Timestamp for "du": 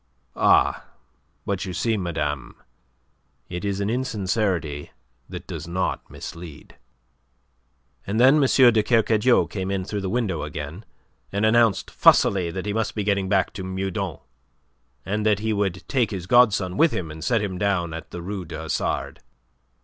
18.43-18.55